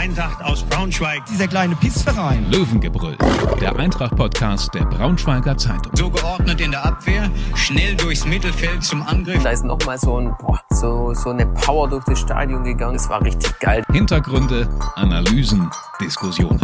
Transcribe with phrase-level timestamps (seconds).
[0.00, 1.26] Eintracht aus Braunschweig.
[1.26, 2.50] Dieser kleine Pissverein.
[2.50, 3.18] Löwengebrüll,
[3.60, 5.94] der Eintracht-Podcast der Braunschweiger Zeitung.
[5.94, 9.42] So geordnet in der Abwehr, schnell durchs Mittelfeld zum Angriff.
[9.42, 12.94] Da ist nochmal so, ein, boah, so, so eine Power durch das Stadion gegangen.
[12.94, 13.84] Das war richtig geil.
[13.92, 15.68] Hintergründe, Analysen,
[16.00, 16.60] Diskussionen.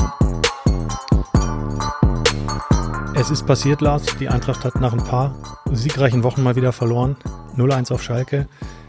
[3.12, 4.06] Es ist passiert, Lars.
[4.18, 5.34] Die Eintracht hat nach ein paar
[5.70, 7.18] siegreichen Wochen mal wieder verloren.
[7.58, 8.48] 0-1 auf Schalke.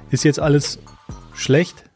[0.10, 0.80] Ist jetzt alles
[1.34, 1.87] schlecht?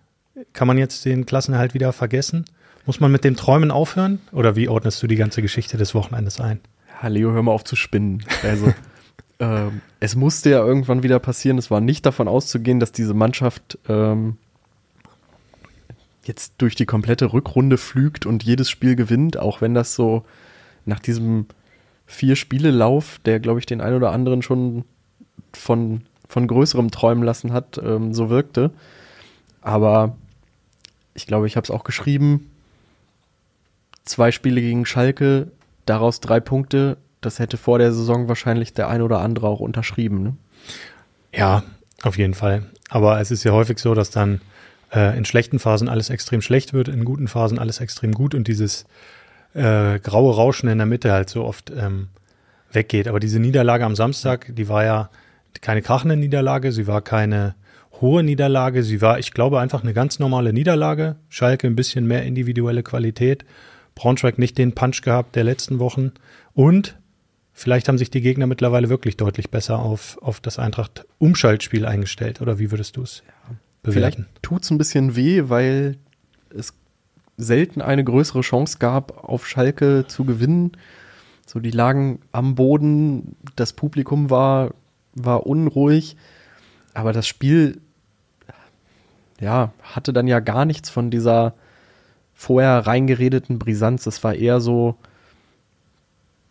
[0.54, 2.46] Kann man jetzt den Klassenerhalt wieder vergessen?
[2.86, 4.20] Muss man mit dem Träumen aufhören?
[4.32, 6.60] Oder wie ordnest du die ganze Geschichte des Wochenendes ein?
[7.02, 8.24] Ja, Leo, hör mal auf zu spinnen.
[8.44, 8.74] Also,
[9.40, 11.58] ähm, es musste ja irgendwann wieder passieren.
[11.58, 14.38] Es war nicht davon auszugehen, dass diese Mannschaft ähm,
[16.24, 20.24] jetzt durch die komplette Rückrunde flügt und jedes Spiel gewinnt, auch wenn das so
[20.86, 21.46] nach diesem
[22.06, 24.86] Vier-Spiele-Lauf, der, glaube ich, den einen oder anderen schon
[25.54, 28.72] von, von größerem träumen lassen hat, ähm, so wirkte.
[29.62, 30.18] Aber
[31.14, 32.52] ich glaube, ich habe es auch geschrieben.
[34.06, 35.52] Zwei Spiele gegen Schalke,
[35.86, 36.98] daraus drei Punkte.
[37.22, 40.24] Das hätte vor der Saison wahrscheinlich der ein oder andere auch unterschrieben.
[40.24, 40.38] Ne?
[41.34, 41.64] Ja,
[42.04, 42.64] auf jeden Fall.
[42.90, 44.42] Aber es ist ja häufig so, dass dann
[44.94, 48.48] äh, in schlechten Phasen alles extrem schlecht wird, in guten Phasen alles extrem gut und
[48.48, 48.86] dieses
[49.54, 52.08] äh, graue Rauschen in der Mitte halt so oft ähm,
[52.72, 53.08] weggeht.
[53.08, 55.10] Aber diese Niederlage am Samstag, die war ja
[55.62, 57.56] keine krachende Niederlage, sie war keine
[58.02, 61.16] hohe Niederlage, sie war, ich glaube, einfach eine ganz normale Niederlage.
[61.30, 63.46] Schalke ein bisschen mehr individuelle Qualität.
[63.96, 66.12] Braunschweig nicht den Punch gehabt der letzten Wochen.
[66.54, 66.98] Und
[67.54, 72.42] vielleicht haben sich die Gegner mittlerweile wirklich deutlich besser auf, auf das Eintracht-Umschaltspiel eingestellt.
[72.42, 73.24] Oder wie würdest du es
[73.84, 74.26] bewerten?
[74.26, 75.98] Vielleicht tut es ein bisschen weh, weil
[76.50, 76.74] es
[77.38, 80.72] selten eine größere Chance gab, auf Schalke zu gewinnen.
[81.46, 84.74] So, die lagen am Boden, das Publikum war,
[85.14, 86.16] war unruhig,
[86.94, 87.82] aber das Spiel,
[89.42, 91.54] ja, hatte dann ja gar nichts von dieser
[92.34, 94.06] vorher reingeredeten Brisanz.
[94.06, 94.96] Es war eher so,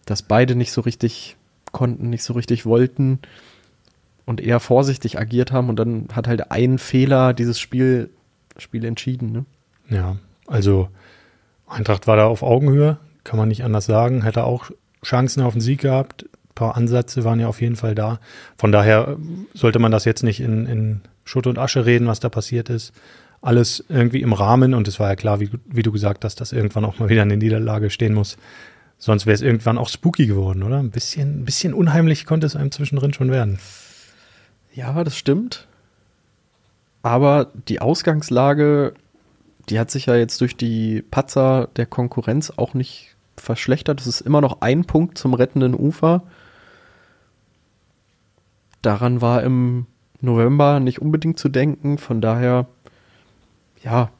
[0.05, 1.36] dass beide nicht so richtig
[1.72, 3.20] konnten, nicht so richtig wollten
[4.26, 8.10] und eher vorsichtig agiert haben und dann hat halt ein Fehler dieses Spiel,
[8.56, 9.32] Spiel entschieden.
[9.32, 9.44] Ne?
[9.88, 10.16] Ja,
[10.47, 10.88] also
[11.66, 14.22] Eintracht war da auf Augenhöhe, kann man nicht anders sagen.
[14.22, 14.70] Hätte auch
[15.04, 16.25] Chancen auf den Sieg gehabt.
[16.25, 18.19] Ein paar Ansätze waren ja auf jeden Fall da.
[18.59, 19.16] Von daher
[19.54, 22.92] sollte man das jetzt nicht in, in Schutt und Asche reden, was da passiert ist.
[23.41, 26.52] Alles irgendwie im Rahmen und es war ja klar, wie, wie du gesagt hast, dass
[26.52, 28.36] irgendwann auch mal wieder eine Niederlage stehen muss.
[28.98, 30.78] Sonst wäre es irgendwann auch spooky geworden, oder?
[30.78, 33.58] Ein bisschen, ein bisschen unheimlich konnte es einem zwischendrin schon werden.
[34.74, 35.66] Ja, das stimmt.
[37.02, 38.92] Aber die Ausgangslage
[39.70, 44.00] die hat sich ja jetzt durch die Patzer der Konkurrenz auch nicht verschlechtert.
[44.00, 46.24] Es ist immer noch ein Punkt zum rettenden Ufer.
[48.82, 49.86] Daran war im
[50.20, 51.98] November nicht unbedingt zu denken.
[51.98, 52.66] Von daher,
[53.82, 54.10] ja,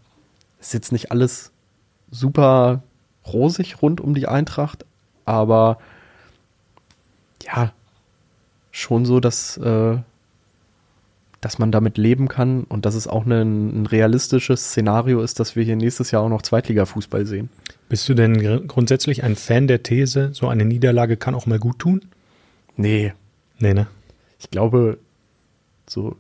[0.61, 1.53] ist jetzt nicht alles
[2.11, 2.83] super
[3.27, 4.85] rosig rund um die Eintracht,
[5.25, 5.79] aber
[7.43, 7.73] ja,
[8.73, 9.99] schon so, dass äh,
[11.41, 15.57] dass man damit leben kann und dass es auch ein, ein realistisches Szenario ist, dass
[15.57, 17.49] wir hier nächstes Jahr auch noch Zweitliga-Fußball sehen.
[17.89, 21.59] Bist du denn gr grundsätzlich ein Fan der These, so eine Niederlage kann auch mal
[21.59, 22.03] gut tun?
[22.77, 23.15] Nee.
[23.59, 23.87] Nee, ne?
[24.39, 24.99] Ich glaube,
[25.91, 26.17] so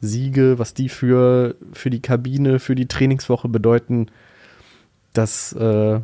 [0.00, 4.06] Siege, was die für, für die Kabine, für die Trainingswoche bedeuten,
[5.12, 6.00] das äh,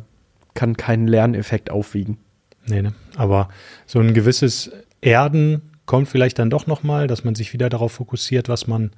[0.53, 2.17] kann keinen Lerneffekt aufwiegen.
[2.65, 2.93] Nee, ne?
[3.15, 3.49] Aber
[3.85, 8.49] so ein gewisses Erden kommt vielleicht dann doch nochmal, dass man sich wieder darauf fokussiert,
[8.49, 8.91] was man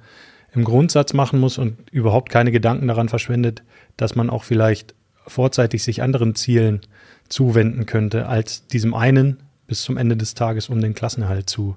[0.52, 3.62] im Grundsatz machen muss und überhaupt keine Gedanken daran verschwendet,
[3.96, 4.94] dass man auch vielleicht
[5.26, 6.80] vorzeitig sich anderen Zielen
[7.28, 9.38] zuwenden könnte, als diesem einen
[9.68, 11.76] bis zum Ende des Tages, um den Klassenerhalt zu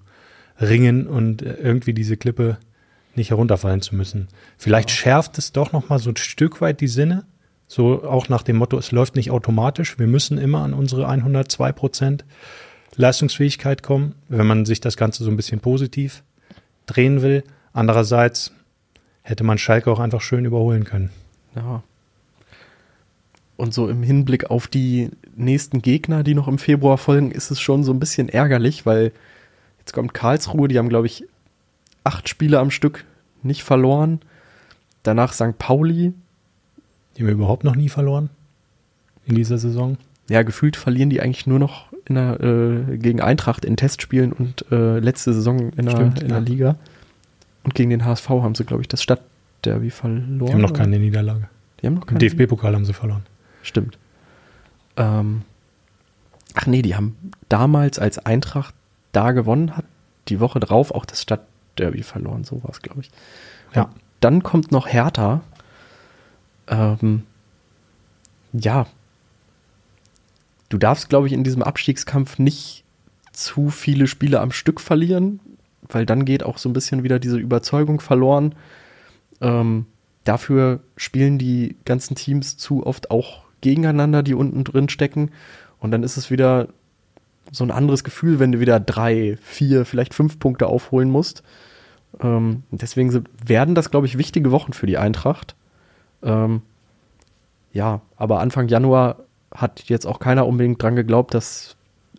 [0.59, 2.58] ringen und irgendwie diese Klippe
[3.16, 4.28] nicht herunterfallen zu müssen.
[4.58, 4.96] Vielleicht ja.
[4.96, 7.25] schärft es doch nochmal so ein Stück weit die Sinne,
[7.68, 11.72] so auch nach dem Motto, es läuft nicht automatisch, wir müssen immer an unsere 102
[11.72, 12.25] Prozent
[12.96, 16.24] Leistungsfähigkeit kommen, wenn man sich das Ganze so ein bisschen positiv
[16.86, 17.44] drehen will.
[17.72, 18.52] Andererseits
[19.24, 21.09] hätte man Schalke auch einfach schön überholen können.
[21.56, 21.81] Ja.
[23.56, 27.60] Und so im Hinblick auf die nächsten Gegner, die noch im Februar folgen, ist es
[27.60, 29.12] schon so ein bisschen ärgerlich, weil
[29.83, 31.25] jetzt kommt Karlsruhe, die haben, glaube ich,
[32.03, 33.06] acht Spiele am Stück
[33.44, 34.21] nicht verloren.
[35.03, 35.57] Danach St.
[35.57, 36.13] Pauli.
[37.15, 38.30] Die haben wir überhaupt noch nie verloren
[39.25, 39.97] in dieser Saison.
[40.30, 45.00] Ja, gefühlt verlieren die eigentlich nur noch der, äh, gegen Eintracht in Testspielen und äh,
[45.00, 46.39] letzte Saison in, Stimmt, der, in ja.
[46.39, 46.75] der Liga.
[47.63, 50.45] Und gegen den HSV haben sie, glaube ich, das Stadtderby verloren.
[50.45, 51.47] Die haben noch keine Niederlage.
[51.81, 52.19] Die haben noch keine.
[52.19, 53.24] DFB-Pokal haben sie verloren.
[53.62, 53.97] Stimmt.
[54.97, 55.44] Ähm,
[56.56, 57.15] ach nee, die haben
[57.50, 58.74] damals, als Eintracht
[59.13, 59.86] da gewonnen hat,
[60.27, 62.44] die Woche drauf auch das Stadtderby verloren.
[62.44, 63.12] So war es, glaube ich.
[63.74, 63.83] Ja.
[63.83, 65.42] Und dann kommt noch Hertha.
[66.68, 67.24] Ähm,
[68.54, 68.86] ja,
[70.69, 72.83] du darfst, glaube ich, in diesem Abstiegskampf nicht
[73.31, 75.39] zu viele Spiele am Stück verlieren,
[75.89, 78.56] weil dann geht auch so ein bisschen wieder diese Überzeugung verloren.
[79.42, 79.88] Ähm,
[80.24, 85.31] dafür spielen die ganzen Teams zu oft auch gegeneinander, die unten drin stecken.
[85.80, 86.69] Und dann ist es wieder
[87.51, 91.44] so ein anderes Gefühl, wenn du wieder drei, vier, vielleicht fünf Punkte aufholen musst.
[92.22, 95.56] Ähm, deswegen werden das, glaube ich, wichtige Wochen für die Eintracht.
[96.22, 96.62] Ähm,
[97.72, 99.18] ja, aber Anfang Januar
[99.54, 101.75] hat jetzt auch keiner unbedingt dran geglaubt, dass,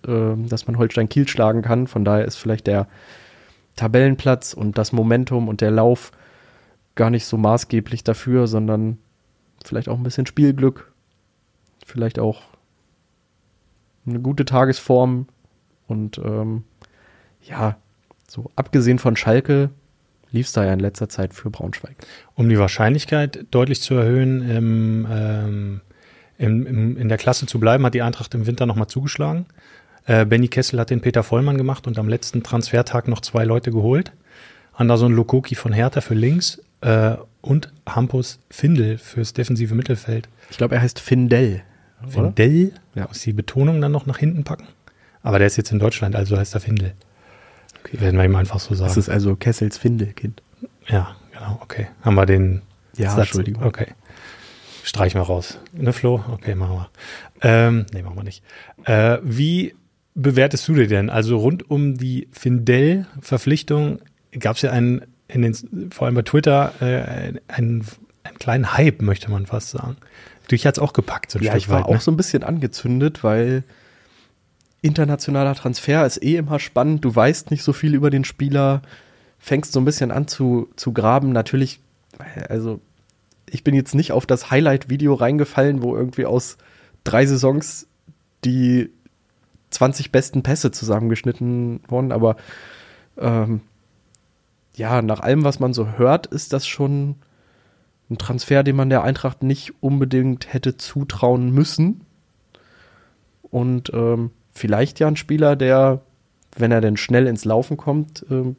[0.07, 1.87] äh, dass man Holstein Kiel schlagen kann.
[1.87, 2.87] Von daher ist vielleicht der
[3.77, 6.13] Tabellenplatz und das Momentum und der Lauf
[6.95, 8.99] gar nicht so maßgeblich dafür, sondern
[9.65, 10.93] vielleicht auch ein bisschen Spielglück,
[11.85, 12.43] vielleicht auch
[14.07, 15.27] eine gute Tagesform
[15.87, 16.65] und ähm,
[17.43, 17.77] ja,
[18.29, 19.71] so abgesehen von Schalke
[20.35, 21.95] lief es da ja in letzter Zeit für Braunschweig.
[22.35, 25.81] Um die Wahrscheinlichkeit deutlich zu erhöhen, im, ähm,
[26.39, 29.47] im, im, in der Klasse zu bleiben, hat die Eintracht im Winter nochmal zugeschlagen.
[30.07, 33.71] Äh, Benny Kessel hat den Peter Vollmann gemacht und am letzten Transfertag noch zwei Leute
[33.71, 34.13] geholt.
[34.73, 40.29] Anderson Lokoki von Hertha für links äh, und Hampus Findel fürs defensive Mittelfeld.
[40.51, 41.63] Ich glaube, er heißt Findel.
[42.09, 42.73] Findel?
[42.95, 43.07] Ja.
[43.09, 44.67] Muss die Betonung dann noch nach hinten packen?
[45.23, 46.93] Aber der ist jetzt in Deutschland, also heißt er Findel.
[47.81, 48.01] Okay.
[48.01, 48.89] Werden wir ihm einfach so sagen.
[48.89, 50.43] Das ist also Kessels Findelkind.
[50.87, 51.89] Ja, genau, okay.
[52.03, 52.63] Haben wir den
[52.97, 53.27] Ja, Satz?
[53.27, 53.63] Entschuldigung.
[53.65, 53.89] Okay.
[54.83, 55.59] Streichen wir raus.
[55.73, 56.23] Ne, Flo?
[56.31, 56.91] Okay, machen wir.
[57.41, 58.43] Ähm, nee, machen wir nicht.
[58.85, 59.75] Äh, wie
[60.15, 61.09] bewertest du dir denn?
[61.11, 64.01] Also rund um die Findel-Verpflichtung
[64.39, 67.85] gab es ja einen, in den, vor allem bei Twitter, äh, einen,
[68.25, 69.97] einen kleinen Hype, möchte man fast sagen.
[70.51, 71.97] Dich hat es auch gepackt, so ein ja, Stück ich war weit, ne?
[71.97, 73.65] auch so ein bisschen angezündet, weil
[74.83, 77.05] internationaler Transfer ist eh immer spannend.
[77.05, 78.83] Du weißt nicht so viel über den Spieler,
[79.39, 81.33] fängst so ein bisschen an zu, zu graben.
[81.33, 81.81] Natürlich,
[82.49, 82.81] also
[83.49, 86.59] ich bin jetzt nicht auf das Highlight-Video reingefallen, wo irgendwie aus
[87.03, 87.87] drei Saisons
[88.45, 88.91] die
[89.71, 92.37] 20 besten Pässe zusammengeschnitten wurden, aber
[93.19, 93.61] ähm,
[94.77, 97.17] ja, nach allem, was man so hört, ist das schon
[98.11, 102.03] ein Transfer, den man der Eintracht nicht unbedingt hätte zutrauen müssen.
[103.43, 106.03] Und ähm, vielleicht ja ein Spieler, der,
[106.57, 108.55] wenn er denn schnell ins Laufen kommt, äh,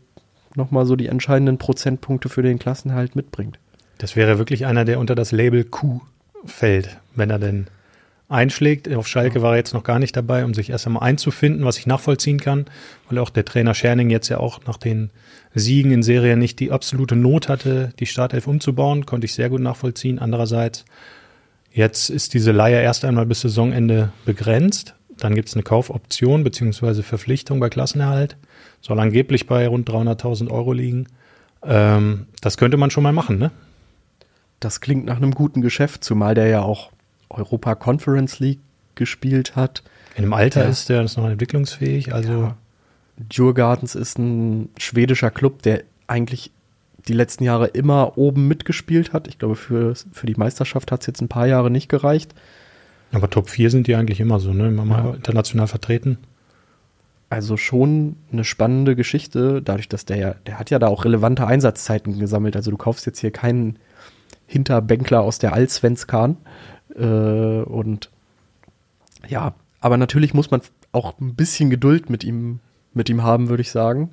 [0.56, 3.60] nochmal so die entscheidenden Prozentpunkte für den Klassenhalt mitbringt.
[3.98, 6.02] Das wäre wirklich einer, der unter das Label Q
[6.46, 7.68] fällt, wenn er denn
[8.28, 8.94] einschlägt.
[8.94, 11.78] Auf Schalke war er jetzt noch gar nicht dabei, um sich erst einmal einzufinden, was
[11.78, 12.66] ich nachvollziehen kann,
[13.10, 15.12] weil auch der Trainer Scherning jetzt ja auch nach den
[15.54, 19.62] Siegen in Serie nicht die absolute Not hatte, die Startelf umzubauen, konnte ich sehr gut
[19.62, 20.20] nachvollziehen.
[20.20, 20.86] Andererseits,
[21.72, 24.96] jetzt ist diese Leihe erst einmal bis Saisonende begrenzt.
[25.18, 27.04] Dann gibt es eine Kaufoption bzw.
[27.04, 28.38] Verpflichtung bei Klassenerhalt.
[28.82, 31.08] Soll angeblich bei rund 300.000 Euro liegen.
[31.64, 33.52] Ähm, das könnte man schon mal machen, ne?
[34.60, 36.92] Das klingt nach einem guten Geschäft, zumal der ja auch
[37.36, 38.60] Europa Conference League
[38.96, 39.84] gespielt hat.
[40.16, 40.70] In dem Alter ja.
[40.70, 42.32] ist der ist noch entwicklungsfähig, also.
[42.32, 42.58] Ja.
[43.18, 46.52] Djurgardens ist ein schwedischer Club, der eigentlich
[47.08, 49.28] die letzten Jahre immer oben mitgespielt hat.
[49.28, 52.34] Ich glaube, für, für die Meisterschaft hat es jetzt ein paar Jahre nicht gereicht.
[53.12, 54.68] Aber Top 4 sind die eigentlich immer so, ne?
[54.68, 55.14] Immer mal ja.
[55.14, 56.18] international vertreten.
[57.30, 61.48] Also schon eine spannende Geschichte, dadurch, dass der ja, der hat ja da auch relevante
[61.48, 62.56] Einsatzzeiten gesammelt.
[62.56, 63.78] Also du kaufst jetzt hier keinen
[64.48, 66.38] Hinterbänkler aus der Allsvenskan.
[66.96, 68.10] Äh, und
[69.28, 72.60] ja, aber natürlich muss man auch ein bisschen Geduld mit ihm
[72.96, 74.10] mit ihm haben, würde ich sagen.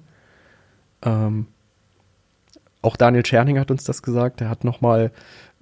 [1.02, 1.47] Ähm,
[2.83, 4.40] auch Daniel Tscherning hat uns das gesagt.
[4.40, 5.12] Er hat nochmal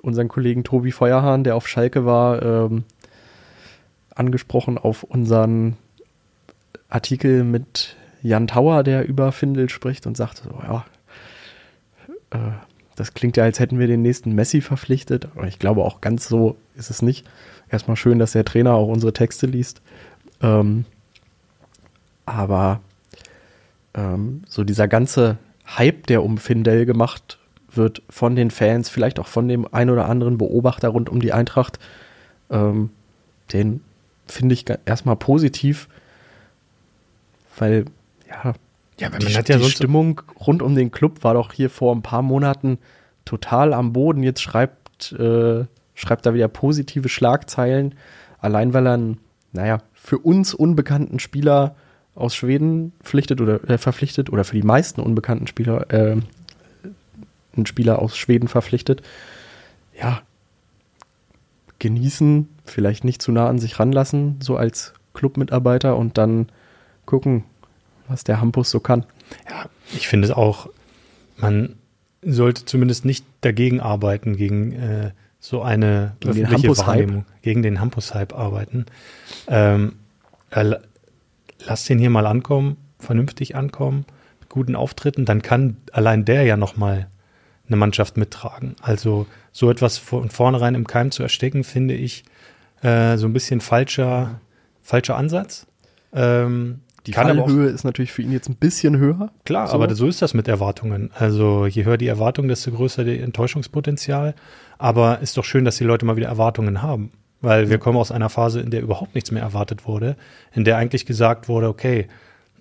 [0.02, 2.85] unseren Kollegen Tobi Feuerhahn, der auf Schalke war, ähm,
[4.14, 5.76] angesprochen auf unseren
[6.88, 10.85] Artikel mit Jan Tauer, der über Findel spricht und sagt so, ja,
[12.30, 12.52] äh,
[12.97, 15.28] das klingt ja, als hätten wir den nächsten Messi verpflichtet.
[15.35, 17.26] Aber ich glaube auch ganz so ist es nicht.
[17.70, 19.80] Erstmal schön, dass der Trainer auch unsere Texte liest.
[20.42, 20.85] Ähm,
[22.26, 22.80] aber
[23.94, 27.38] ähm, so dieser ganze Hype, der um Findel gemacht
[27.73, 31.32] wird von den Fans, vielleicht auch von dem ein oder anderen Beobachter rund um die
[31.32, 31.78] Eintracht,
[32.50, 32.90] ähm,
[33.52, 33.82] den
[34.26, 35.88] finde ich erstmal positiv,
[37.56, 37.85] weil
[38.28, 38.54] ja,
[39.00, 42.23] ja die, ja die Stimmung rund um den Club war doch hier vor ein paar
[42.23, 42.78] Monaten
[43.25, 44.23] total am Boden.
[44.23, 45.64] Jetzt schreibt, äh,
[45.95, 47.95] schreibt er wieder positive Schlagzeilen,
[48.38, 49.19] allein weil er einen,
[49.52, 51.75] naja, für uns unbekannten Spieler
[52.14, 56.16] aus Schweden verpflichtet oder äh, verpflichtet oder für die meisten unbekannten Spieler äh,
[57.57, 59.02] einen Spieler aus Schweden verpflichtet.
[59.99, 60.23] Ja,
[61.78, 66.49] genießen, vielleicht nicht zu nah an sich ranlassen, so als Clubmitarbeiter und dann
[67.07, 67.45] gucken,
[68.11, 69.05] was der Hampus so kann.
[69.49, 70.69] Ja, ich finde es auch,
[71.37, 71.76] man
[72.23, 76.87] sollte zumindest nicht dagegen arbeiten, gegen äh, so eine Gegen den öffentliche Hampus-Hype.
[76.87, 78.87] Wahrnehmung gegen den Hampus-Hype arbeiten.
[79.49, 79.95] Ähm,
[80.50, 80.81] äh, la-
[81.64, 84.05] lass den hier mal ankommen, vernünftig ankommen,
[84.40, 87.09] mit guten Auftritten, dann kann allein der ja nochmal
[87.67, 88.76] eine Mannschaft mittragen.
[88.83, 92.25] Also so etwas von vornherein im Keim zu ersticken, finde ich
[92.83, 94.40] äh, so ein bisschen falscher,
[94.83, 95.67] falscher Ansatz.
[96.12, 99.30] Ähm, Die kann auch- Fallhöhe ist natürlich für ihn jetzt ein bisschen höher.
[99.45, 99.75] Klar, So.
[99.75, 101.11] aber so ist das mit Erwartungen.
[101.14, 104.35] Also je höher die Erwartung, desto größer die Enttäuschungspotenzial.
[104.78, 107.12] Aber ist doch schön, dass die Leute mal wieder Erwartungen haben.
[107.42, 110.16] Weil wir kommen aus einer Phase, in der überhaupt nichts mehr erwartet wurde,
[110.52, 112.07] in der eigentlich gesagt wurde, okay,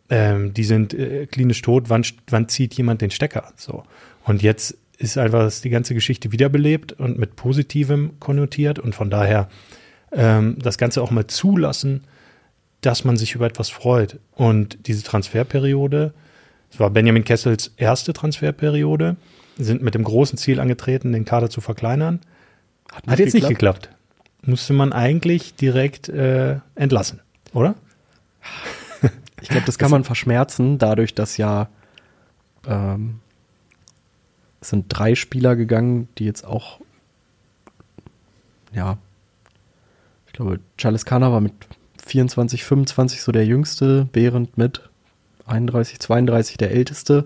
[0.09, 3.51] ähm, die sind äh, klinisch tot, wann, wann zieht jemand den Stecker?
[3.57, 3.83] So.
[4.23, 9.09] Und jetzt ist einfach das- die ganze Geschichte wiederbelebt und mit Positivem konnotiert und von
[9.09, 9.49] daher
[10.11, 12.01] ähm, das Ganze auch mal zulassen,
[12.81, 14.19] dass man sich über etwas freut.
[14.35, 16.13] Und diese Transferperiode,
[16.71, 19.15] es war Benjamin Kessels erste Transferperiode,
[19.57, 22.21] sind mit dem großen Ziel angetreten, den Kader zu verkleinern.
[22.91, 23.89] Hat, jetzt nicht geklappt.
[24.41, 27.21] Musste man eigentlich direkt äh, entlassen,
[27.53, 27.75] oder?
[29.41, 31.69] Ich glaube, das kann man verschmerzen, dadurch, dass ja
[32.67, 33.21] ähm,
[34.61, 36.81] es sind drei Spieler gegangen, die jetzt auch,
[38.73, 38.97] ja,
[40.27, 41.53] ich glaube, Charles Kana war mit
[42.09, 44.89] 24, 25 so der jüngste, Behrendt mit
[45.45, 47.25] 31, 32 der älteste.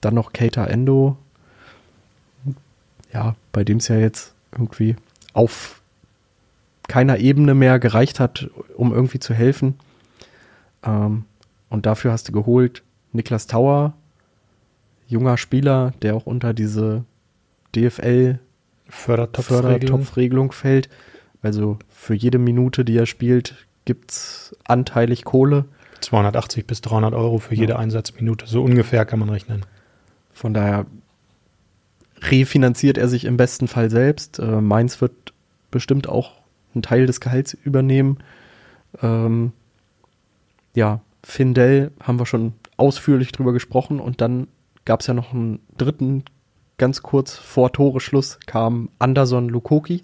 [0.00, 1.16] Dann noch Keita Endo.
[3.12, 4.96] Ja, bei dem es ja jetzt irgendwie
[5.32, 5.80] auf
[6.88, 9.74] keiner Ebene mehr gereicht hat, um irgendwie zu helfen.
[10.82, 11.24] Ähm,
[11.68, 13.94] und dafür hast du geholt Niklas Tauer,
[15.08, 17.04] junger Spieler, der auch unter diese
[17.74, 18.38] DFL
[18.88, 19.70] Fördertopfregelung.
[19.70, 20.88] Fördertopfregelung fällt.
[21.42, 25.64] Also für jede Minute, die er spielt, gibt's anteilig Kohle.
[26.00, 28.46] 280 bis 300 Euro für jede Einsatzminute.
[28.46, 29.64] So ungefähr kann man rechnen.
[30.32, 30.86] Von daher
[32.20, 34.38] refinanziert er sich im besten Fall selbst.
[34.38, 35.32] Äh, Mainz wird
[35.70, 36.32] bestimmt auch
[36.74, 38.18] einen Teil des Gehalts übernehmen.
[39.00, 39.52] Ähm,
[40.74, 44.48] ja, Findell haben wir schon ausführlich drüber gesprochen und dann
[44.84, 46.24] gab es ja noch einen dritten,
[46.78, 50.02] ganz kurz vor Toreschluss kam Anderson Lukoki.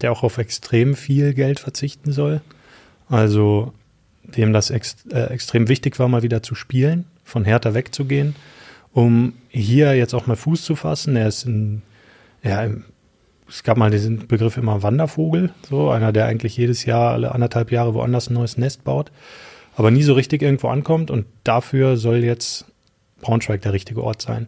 [0.00, 2.40] Der auch auf extrem viel Geld verzichten soll.
[3.08, 3.72] Also
[4.24, 8.34] dem das ex äh, extrem wichtig war, mal wieder zu spielen, von Hertha wegzugehen,
[8.92, 11.16] um hier jetzt auch mal Fuß zu fassen.
[11.16, 11.82] Er ist ein,
[12.42, 12.66] ja,
[13.48, 17.70] es gab mal diesen Begriff immer Wandervogel, so einer, der eigentlich jedes Jahr alle anderthalb
[17.70, 19.10] Jahre woanders ein neues Nest baut,
[19.76, 22.64] aber nie so richtig irgendwo ankommt und dafür soll jetzt
[23.20, 24.46] Braunschweig der richtige Ort sein.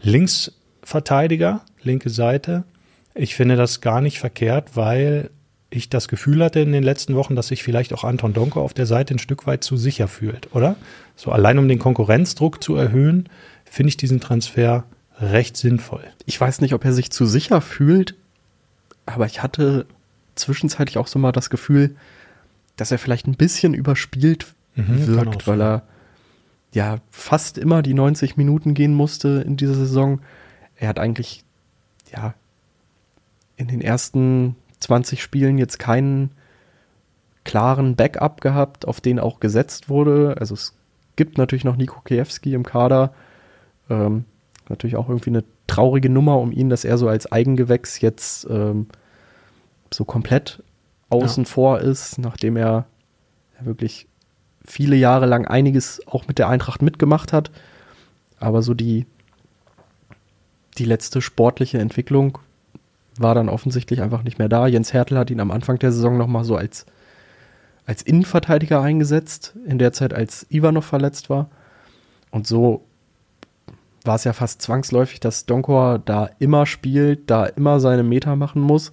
[0.00, 2.64] Linksverteidiger, linke Seite.
[3.14, 5.30] Ich finde das gar nicht verkehrt, weil
[5.70, 8.74] ich das Gefühl hatte in den letzten Wochen, dass sich vielleicht auch Anton Donko auf
[8.74, 10.76] der Seite ein Stück weit zu sicher fühlt, oder?
[11.16, 13.28] So allein um den Konkurrenzdruck zu erhöhen,
[13.64, 14.84] finde ich diesen Transfer
[15.20, 16.04] recht sinnvoll.
[16.26, 18.14] Ich weiß nicht, ob er sich zu sicher fühlt,
[19.06, 19.86] aber ich hatte
[20.34, 21.94] zwischenzeitlich auch so mal das Gefühl,
[22.76, 25.82] dass er vielleicht ein bisschen überspielt Mhm, wirkt, weil er
[26.72, 30.20] ja fast immer die 90 Minuten gehen musste in dieser Saison.
[30.76, 31.44] Er hat eigentlich
[32.12, 32.34] ja
[33.56, 36.30] in den ersten 20 Spielen jetzt keinen
[37.44, 40.36] klaren Backup gehabt, auf den auch gesetzt wurde.
[40.38, 40.74] Also es
[41.16, 43.12] gibt natürlich noch Nico Kiewski im Kader.
[43.88, 44.24] Ähm,
[44.68, 48.86] natürlich auch irgendwie eine traurige Nummer um ihn, dass er so als Eigengewächs jetzt ähm,
[49.92, 50.62] so komplett
[51.08, 52.86] außen vor ist, nachdem er
[53.58, 54.06] ja wirklich
[54.64, 57.50] viele Jahre lang einiges auch mit der Eintracht mitgemacht hat.
[58.38, 59.06] Aber so die,
[60.78, 62.38] die letzte sportliche Entwicklung
[63.18, 64.66] war dann offensichtlich einfach nicht mehr da.
[64.66, 66.86] Jens Hertel hat ihn am Anfang der Saison nochmal so als,
[67.86, 71.50] als Innenverteidiger eingesetzt, in der Zeit, als Ivanov verletzt war.
[72.30, 72.84] Und so
[74.04, 78.62] war es ja fast zwangsläufig, dass Donkor da immer spielt, da immer seine Meter machen
[78.62, 78.92] muss.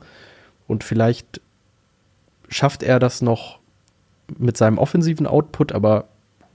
[0.68, 1.42] Und vielleicht
[2.50, 3.60] schafft er das noch
[4.38, 6.06] mit seinem offensiven Output, aber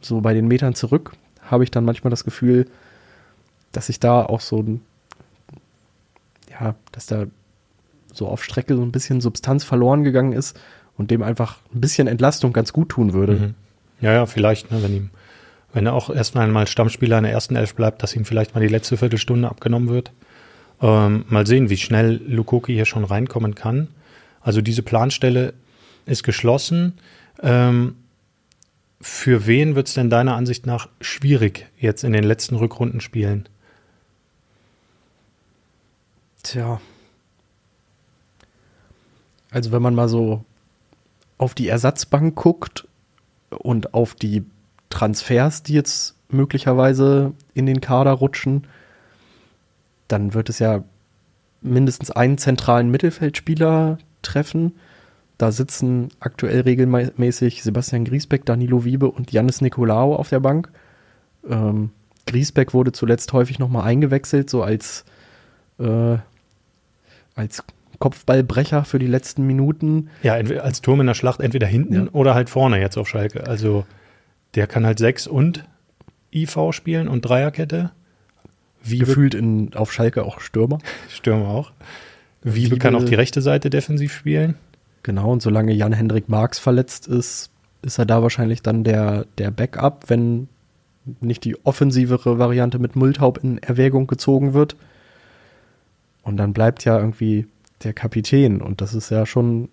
[0.00, 2.66] so bei den Metern zurück habe ich dann manchmal das Gefühl,
[3.72, 4.82] dass sich da auch so ein,
[6.50, 7.26] ja, dass da
[8.12, 10.58] so auf Strecke so ein bisschen Substanz verloren gegangen ist
[10.96, 13.32] und dem einfach ein bisschen Entlastung ganz gut tun würde.
[13.34, 13.54] Mhm.
[14.00, 15.10] Ja, ja, vielleicht, ne, wenn ihm,
[15.72, 18.60] wenn er auch erst einmal Stammspieler in der ersten Elf bleibt, dass ihm vielleicht mal
[18.60, 20.12] die letzte Viertelstunde abgenommen wird.
[20.80, 23.88] Ähm, mal sehen, wie schnell Lukoki hier schon reinkommen kann.
[24.40, 25.54] Also diese Planstelle
[26.04, 26.94] ist geschlossen.
[27.42, 27.94] Ähm,
[29.00, 33.48] für wen wird es denn deiner Ansicht nach schwierig jetzt in den letzten Rückrundenspielen?
[36.42, 36.80] Tja.
[39.52, 40.44] Also wenn man mal so
[41.38, 42.88] auf die Ersatzbank guckt
[43.50, 44.44] und auf die
[44.90, 48.66] Transfers, die jetzt möglicherweise in den Kader rutschen,
[50.08, 50.82] dann wird es ja
[51.60, 54.72] mindestens einen zentralen Mittelfeldspieler treffen.
[55.36, 60.70] Da sitzen aktuell regelmäßig Sebastian Griesbeck, Danilo Wiebe und Jannis Nicolaou auf der Bank.
[61.48, 61.90] Ähm,
[62.26, 65.04] Griesbeck wurde zuletzt häufig nochmal eingewechselt, so als,
[65.78, 66.16] äh,
[67.34, 67.64] als
[68.02, 70.10] Kopfballbrecher für die letzten Minuten.
[70.24, 72.10] Ja, als Turm in der Schlacht entweder hinten ja.
[72.10, 73.46] oder halt vorne jetzt auf Schalke.
[73.46, 73.86] Also
[74.56, 75.64] der kann halt sechs und
[76.34, 77.92] IV spielen und Dreierkette.
[78.82, 80.80] Wie Gefühlt in, auf Schalke auch Stürmer.
[81.08, 81.70] Stürmer auch.
[82.42, 84.56] Wiebe, Wiebe kann auch die rechte Seite defensiv spielen.
[85.04, 90.06] Genau, und solange Jan-Hendrik Marx verletzt ist, ist er da wahrscheinlich dann der, der Backup,
[90.08, 90.48] wenn
[91.20, 94.74] nicht die offensivere Variante mit Multhaup in Erwägung gezogen wird.
[96.24, 97.46] Und dann bleibt ja irgendwie
[97.84, 99.68] der Kapitän und das ist ja schon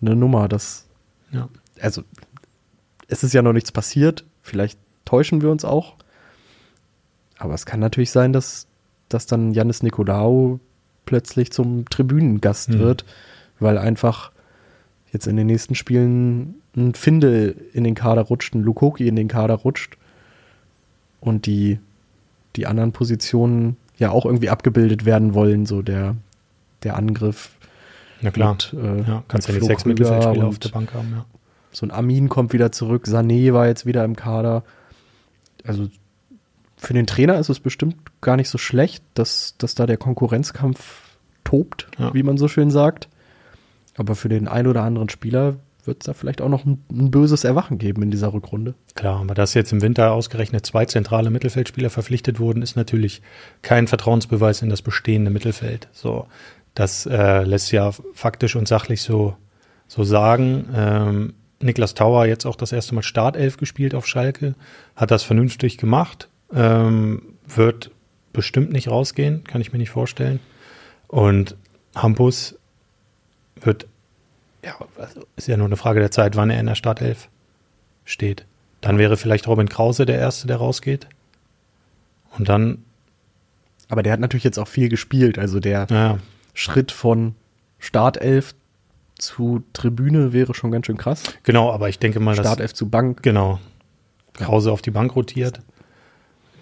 [0.00, 0.86] eine Nummer, das
[1.30, 1.48] ja.
[1.80, 2.02] also
[3.08, 5.96] es ist ja noch nichts passiert, vielleicht täuschen wir uns auch.
[7.38, 8.66] Aber es kann natürlich sein, dass,
[9.08, 10.60] dass dann Janis Nikolaou
[11.06, 12.78] plötzlich zum Tribünengast mhm.
[12.78, 13.04] wird,
[13.58, 14.30] weil einfach
[15.12, 19.28] jetzt in den nächsten Spielen ein Findel in den Kader rutscht, ein Lukoki in den
[19.28, 19.98] Kader rutscht
[21.20, 21.78] und die,
[22.56, 26.16] die anderen Positionen ja auch irgendwie abgebildet werden wollen, so der,
[26.84, 27.50] der Angriff.
[28.20, 31.24] Na klar, mit, äh, ja, kannst ja die sechs Mittelfeldspieler auf der Bank haben, ja.
[31.72, 34.62] So ein Amin kommt wieder zurück, Sané war jetzt wieder im Kader.
[35.64, 35.88] Also
[36.76, 41.16] für den Trainer ist es bestimmt gar nicht so schlecht, dass, dass da der Konkurrenzkampf
[41.44, 42.12] tobt, ja.
[42.12, 43.08] wie man so schön sagt.
[43.96, 47.10] Aber für den ein oder anderen Spieler wird es da vielleicht auch noch ein, ein,
[47.10, 48.74] böses Erwachen geben in dieser Rückrunde.
[48.94, 53.22] Klar, aber dass jetzt im Winter ausgerechnet zwei zentrale Mittelfeldspieler verpflichtet wurden, ist natürlich
[53.62, 55.88] kein Vertrauensbeweis in das bestehende Mittelfeld.
[55.92, 56.26] So,
[56.74, 59.36] das äh, lässt ja faktisch und sachlich so,
[59.88, 60.68] so sagen.
[60.74, 64.54] Ähm, Niklas Tauer jetzt auch das erste Mal Startelf gespielt auf Schalke,
[64.96, 67.90] hat das vernünftig gemacht, ähm, wird
[68.32, 70.40] bestimmt nicht rausgehen, kann ich mir nicht vorstellen.
[71.08, 71.56] Und
[71.94, 72.56] Hampus
[73.60, 73.86] wird,
[74.64, 77.28] ja, also ist ja nur eine Frage der Zeit, wann er in der Startelf
[78.04, 78.44] steht.
[78.80, 81.06] Dann wäre vielleicht Robin Krause der Erste, der rausgeht.
[82.36, 82.84] Und dann.
[83.88, 85.38] Aber der hat natürlich jetzt auch viel gespielt.
[85.38, 86.18] Also der ja.
[86.54, 87.34] Schritt von
[87.78, 88.54] Startelf
[89.18, 91.22] zu Tribüne wäre schon ganz schön krass.
[91.42, 93.22] Genau, aber ich denke mal, Startelf zu Bank.
[93.22, 93.60] Genau.
[94.34, 94.72] Krause ja.
[94.72, 95.60] auf die Bank rotiert.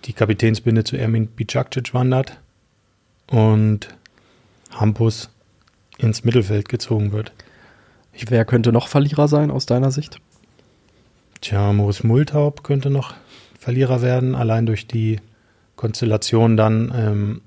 [0.04, 2.38] Die Kapitänsbinde zu Ermin Bicakcic wandert.
[3.26, 3.88] Und
[4.72, 5.30] Hampus
[5.98, 7.32] ins Mittelfeld gezogen wird.
[8.12, 10.20] Ich, Wer könnte noch Verlierer sein aus deiner Sicht?
[11.40, 13.14] Tja, Moritz Multaub könnte noch
[13.58, 15.20] Verlierer werden, allein durch die
[15.76, 17.40] Konstellation dann ähm,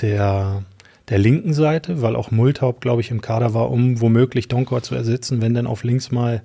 [0.00, 0.62] der,
[1.08, 4.94] der linken Seite, weil auch Multaub, glaube ich, im Kader war, um womöglich Donkor zu
[4.94, 6.42] ersetzen, wenn denn auf links mal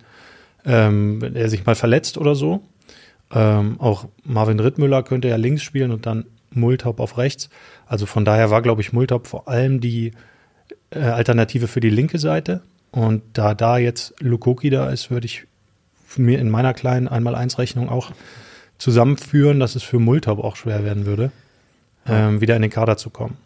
[0.65, 2.61] ähm, er sich mal verletzt oder so.
[3.33, 7.49] Ähm, auch Marvin Rittmüller könnte ja links spielen und dann Multaub auf rechts.
[7.87, 10.11] Also von daher war, glaube ich, Multaub vor allem die
[10.91, 12.61] äh, Alternative für die linke Seite.
[12.91, 15.45] Und da da jetzt Lukoki da ist, würde ich
[16.17, 18.11] mir in meiner kleinen Einmal-Eins-Rechnung auch
[18.77, 21.31] zusammenführen, dass es für Multaub auch schwer werden würde,
[22.05, 23.37] ähm, wieder in den Kader zu kommen.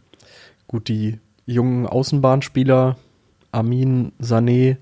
[0.76, 2.98] Gut, die jungen Außenbahnspieler,
[3.54, 4.76] Amin, Sané,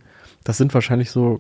[0.44, 1.40] das sind wahrscheinlich so,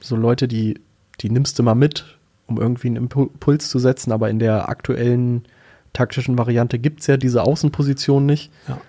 [0.00, 0.80] so Leute, die,
[1.20, 5.44] die nimmst du mal mit, um irgendwie einen Impuls zu setzen, aber in der aktuellen
[5.92, 8.50] taktischen Variante gibt es ja diese Außenposition nicht.
[8.68, 8.80] Ja.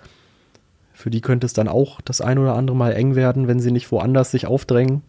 [0.94, 3.70] Für die könnte es dann auch das ein oder andere Mal eng werden, wenn sie
[3.70, 5.02] nicht woanders sich aufdrängen.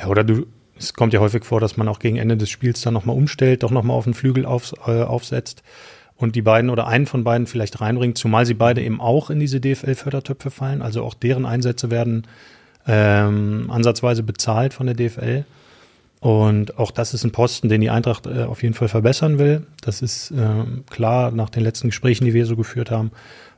[0.00, 0.46] Ja, oder du,
[0.78, 3.62] es kommt ja häufig vor, dass man auch gegen Ende des Spiels dann nochmal umstellt,
[3.62, 5.62] doch nochmal auf den Flügel auf, äh, aufsetzt
[6.16, 9.40] und die beiden oder einen von beiden vielleicht reinbringt, zumal sie beide eben auch in
[9.40, 10.82] diese DFL-Fördertöpfe fallen.
[10.82, 12.26] Also auch deren Einsätze werden
[12.86, 15.44] ähm, ansatzweise bezahlt von der DFL.
[16.20, 19.66] Und auch das ist ein Posten, den die Eintracht äh, auf jeden Fall verbessern will.
[19.82, 23.10] Das ist äh, klar nach den letzten Gesprächen, die wir so geführt haben.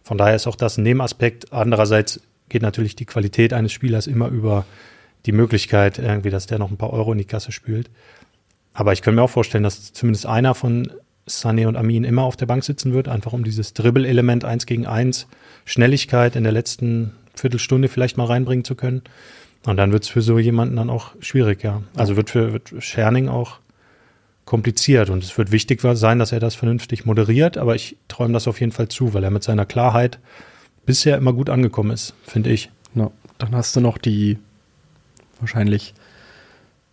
[0.03, 1.53] Von daher ist auch das ein Nebenaspekt.
[1.53, 4.65] Andererseits geht natürlich die Qualität eines Spielers immer über
[5.27, 7.91] die Möglichkeit, irgendwie, dass der noch ein paar Euro in die Kasse spült.
[8.73, 10.91] Aber ich könnte mir auch vorstellen, dass zumindest einer von
[11.29, 14.87] Sané und Amin immer auf der Bank sitzen wird, einfach um dieses Dribbel-Element eins gegen
[14.87, 15.27] eins,
[15.65, 19.03] Schnelligkeit in der letzten Viertelstunde vielleicht mal reinbringen zu können.
[19.67, 21.83] Und dann wird es für so jemanden dann auch schwierig, ja.
[21.97, 23.59] Also wird für wird Scherning auch
[24.45, 28.47] kompliziert und es wird wichtig sein, dass er das vernünftig moderiert, aber ich träume das
[28.47, 30.21] auf jeden Fall zu, weil er mit seiner Klarheit
[30.87, 32.71] bisher immer gut angekommen ist, finde ich.
[32.95, 34.39] Ja, dann hast du noch die
[35.41, 35.95] wahrscheinlich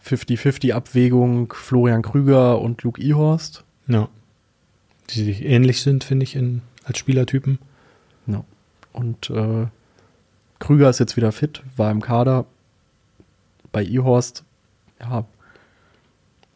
[0.04, 3.64] 50-50 Abwägung Florian Krüger und Luke Ihorst.
[3.88, 4.10] Ja.
[5.10, 7.60] Die sich ähnlich sind, finde ich, in, als Spielertypen.
[8.28, 8.44] Ja.
[8.94, 9.68] Und äh,
[10.60, 12.46] Krüger ist jetzt wieder fit, war im Kader.
[13.72, 14.44] Bei Ihorst,
[15.00, 15.26] ja,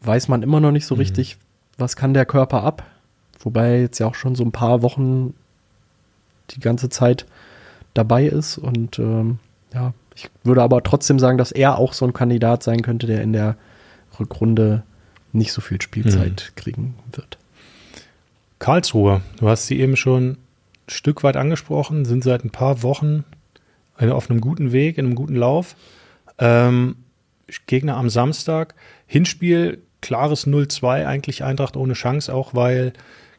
[0.01, 1.01] weiß man immer noch nicht so mhm.
[1.01, 1.37] richtig,
[1.77, 2.85] was kann der Körper ab.
[3.39, 5.33] Wobei jetzt ja auch schon so ein paar Wochen
[6.51, 7.25] die ganze Zeit
[7.93, 8.57] dabei ist.
[8.57, 9.39] Und ähm,
[9.73, 13.21] ja, ich würde aber trotzdem sagen, dass er auch so ein Kandidat sein könnte, der
[13.21, 13.57] in der
[14.19, 14.83] Rückrunde
[15.33, 16.59] nicht so viel Spielzeit mhm.
[16.59, 17.37] kriegen wird.
[18.67, 20.37] Karlsruhe, du hast sie eben schon ein
[20.89, 23.23] Stück weit angesprochen, sind seit ein paar Wochen
[23.97, 25.77] auf einem guten Weg, in einem guten Lauf.
[26.37, 26.97] Ähm,
[27.65, 28.75] Gegner am Samstag.
[29.05, 32.91] Hinspiel, klares 0-2, eigentlich Eintracht ohne Chance, auch weil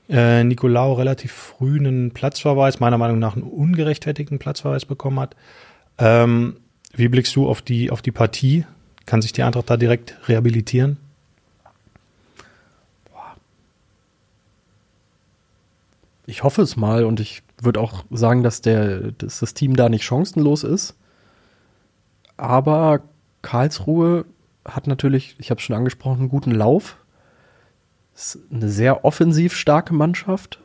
[0.09, 5.37] äh, Nicolao relativ früh einen Platzverweis, meiner Meinung nach einen ungerechtfertigten Platzverweis bekommen hat.
[5.99, 6.57] Ähm,
[6.95, 8.64] wie blickst du auf die, auf die Partie?
[9.05, 10.97] Kann sich die Eintracht da direkt rehabilitieren?
[16.29, 19.88] Ich hoffe es mal und ich würde auch sagen, dass, der, dass das Team da
[19.88, 20.95] nicht chancenlos ist.
[22.37, 23.01] Aber
[23.41, 24.27] Karlsruhe
[24.62, 26.99] hat natürlich, ich habe es schon angesprochen, einen guten Lauf.
[28.14, 30.61] Ist eine sehr offensiv starke Mannschaft.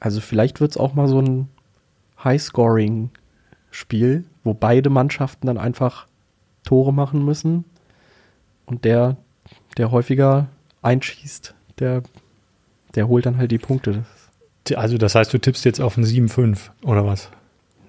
[0.00, 1.48] Also vielleicht wird es auch mal so ein
[2.22, 6.08] High-Scoring-Spiel, wo beide Mannschaften dann einfach
[6.62, 7.64] Tore machen müssen.
[8.66, 9.16] Und der,
[9.78, 10.48] der häufiger
[10.82, 12.02] einschießt, der
[12.94, 14.04] der holt dann halt die Punkte.
[14.74, 17.30] Also das heißt, du tippst jetzt auf ein 7-5 oder was?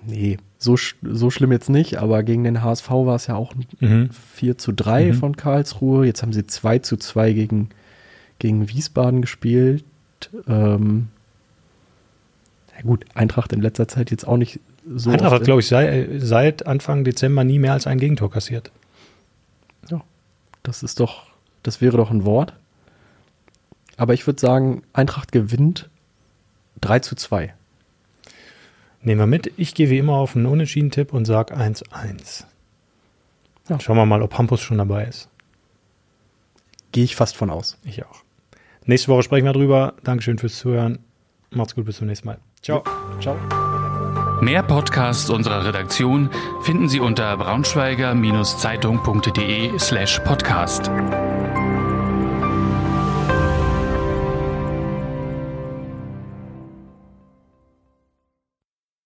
[0.05, 3.65] Nee, so, so schlimm jetzt nicht, aber gegen den HSV war es ja auch ein
[3.79, 4.09] mhm.
[4.11, 5.13] 4 zu 3 mhm.
[5.13, 6.05] von Karlsruhe.
[6.05, 7.69] Jetzt haben sie 2 zu 2 gegen,
[8.39, 9.83] gegen Wiesbaden gespielt.
[10.47, 11.07] Ähm,
[12.75, 15.09] ja gut, Eintracht in letzter Zeit jetzt auch nicht so.
[15.09, 18.71] Eintracht hat, glaube ich, sei, seit Anfang Dezember nie mehr als ein Gegentor kassiert.
[19.89, 20.01] Ja,
[20.63, 21.27] das ist doch,
[21.63, 22.53] das wäre doch ein Wort.
[23.97, 25.89] Aber ich würde sagen, Eintracht gewinnt
[26.81, 27.53] 3 zu 2.
[29.01, 29.51] Nehmen wir mit.
[29.57, 32.45] Ich gehe wie immer auf einen Unentschieden-Tipp und sage 1-1.
[33.69, 33.79] Ja.
[33.79, 35.29] Schauen wir mal, ob Hampus schon dabei ist.
[36.91, 37.77] Gehe ich fast von aus.
[37.83, 38.21] Ich auch.
[38.85, 39.95] Nächste Woche sprechen wir drüber.
[40.03, 40.99] Dankeschön fürs Zuhören.
[41.51, 42.39] Macht's gut, bis zum nächsten Mal.
[42.61, 42.83] Ciao.
[43.19, 43.35] Ciao.
[44.41, 46.29] Mehr Podcasts unserer Redaktion
[46.63, 50.91] finden Sie unter braunschweiger-zeitung.de slash podcast.